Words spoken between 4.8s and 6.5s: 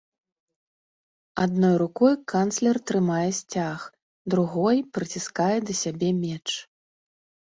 прыціскае да сябе меч.